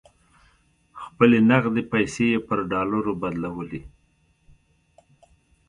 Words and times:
خپلې 1.01 1.37
نغدې 1.49 1.83
پیسې 1.91 2.25
یې 2.33 2.39
پر 2.47 2.59
ډالرو 2.71 3.13
بدلولې. 3.21 3.81